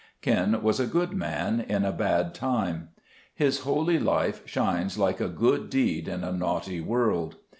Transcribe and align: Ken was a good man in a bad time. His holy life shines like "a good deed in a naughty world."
Ken 0.23 0.63
was 0.63 0.79
a 0.79 0.87
good 0.87 1.13
man 1.13 1.59
in 1.61 1.85
a 1.85 1.91
bad 1.91 2.33
time. 2.33 2.89
His 3.35 3.59
holy 3.59 3.99
life 3.99 4.41
shines 4.47 4.97
like 4.97 5.21
"a 5.21 5.27
good 5.29 5.69
deed 5.69 6.07
in 6.07 6.23
a 6.23 6.31
naughty 6.31 6.81
world." 6.81 7.35